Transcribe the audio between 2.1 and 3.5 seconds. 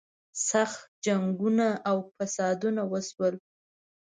فسادونه وشول.